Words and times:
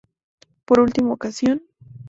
Por 0.65 0.79
última 0.79 1.13
ocasión. 1.13 1.61